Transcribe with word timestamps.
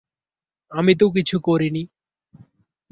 আমি 0.71 0.93
তো 0.95 1.05
কিছু 1.15 1.35
করিনি! 1.41 1.83